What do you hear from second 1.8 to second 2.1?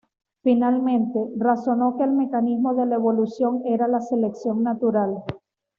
que